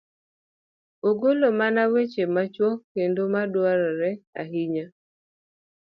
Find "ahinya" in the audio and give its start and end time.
4.41-4.85